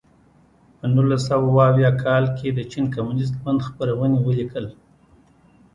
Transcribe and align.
په 0.77 0.85
نولس 0.95 1.21
سوه 1.29 1.43
اووه 1.47 1.63
اویا 1.71 1.91
کال 2.03 2.23
کې 2.37 2.47
د 2.51 2.59
چین 2.71 2.85
کمونېست 2.95 3.33
ګوند 3.41 3.65
خپرونې 3.67 4.17
ولیکل. 4.21 4.65